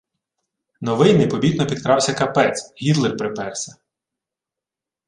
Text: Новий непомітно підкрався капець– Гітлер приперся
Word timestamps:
Новий 0.81 1.17
непомітно 1.17 1.67
підкрався 1.67 2.13
капець– 2.13 2.73
Гітлер 2.81 3.17
приперся 3.17 3.75